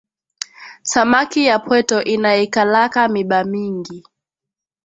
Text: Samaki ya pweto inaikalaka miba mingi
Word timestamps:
Samaki 0.83 1.45
ya 1.45 1.59
pweto 1.59 2.03
inaikalaka 2.03 3.07
miba 3.07 3.43
mingi 3.43 4.03